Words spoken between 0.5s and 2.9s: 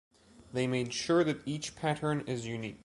They made sure that each pattern is unique.